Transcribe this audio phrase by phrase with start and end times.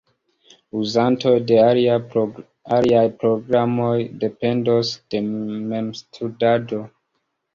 [0.77, 3.91] Uzantoj de aliaj programoj
[4.23, 5.21] dependos de
[5.75, 6.83] memstudado.